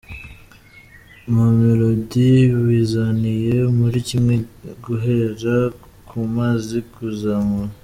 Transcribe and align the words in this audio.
Mamelodi 1.35 2.29
bizaniye 2.67 3.55
buri 3.75 3.99
kimwe 4.07 4.35
guhera 4.83 5.55
ku 6.07 6.17
mazi 6.37 6.77
kuzamura. 6.93 7.73